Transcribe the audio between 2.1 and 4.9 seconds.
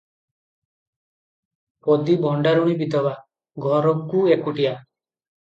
ଭଣ୍ଡାରୁଣୀ ବିଧବା- ଘରକୁ ଏକୁଟିଆ।